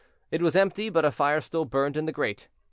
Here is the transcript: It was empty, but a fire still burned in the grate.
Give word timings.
It 0.31 0.41
was 0.41 0.55
empty, 0.55 0.89
but 0.89 1.05
a 1.05 1.11
fire 1.11 1.41
still 1.41 1.63
burned 1.63 1.95
in 1.95 2.05
the 2.07 2.11
grate. 2.11 2.47